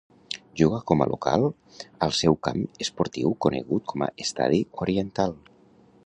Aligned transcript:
Juga 0.59 0.77
com 0.91 1.03
a 1.03 1.07
local 1.09 1.43
al 2.07 2.15
seu 2.21 2.37
camp 2.47 2.63
esportiu 2.85 3.35
conegut 3.47 3.85
com 3.93 4.05
a 4.07 4.11
Estadi 4.25 4.63
Oriental. 4.87 5.37